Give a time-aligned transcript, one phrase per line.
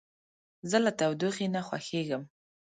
[0.69, 2.23] زه له تودوخې نه خوښیږم.